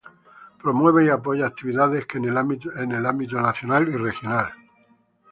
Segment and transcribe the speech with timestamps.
[0.59, 2.35] Promueve y apoya actividades que en el
[3.05, 4.49] ámbito nacional y regional.